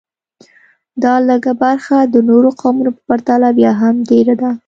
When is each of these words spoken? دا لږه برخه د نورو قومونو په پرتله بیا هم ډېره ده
دا 1.03 1.13
لږه 1.29 1.53
برخه 1.63 1.97
د 2.13 2.15
نورو 2.29 2.49
قومونو 2.61 2.91
په 2.95 3.01
پرتله 3.07 3.49
بیا 3.57 3.71
هم 3.81 3.95
ډېره 4.09 4.35
ده 4.41 4.49